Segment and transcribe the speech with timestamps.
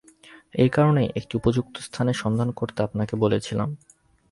[0.53, 3.69] এই কারণেই একটি উপযুক্ত স্থানের সন্ধান করতে আপনাকে বলেছিলাম।